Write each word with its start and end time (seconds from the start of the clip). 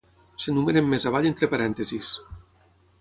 S'enumeren 0.45 0.89
més 0.95 1.05
avall 1.11 1.29
entre 1.31 1.49
parèntesis. 1.53 2.11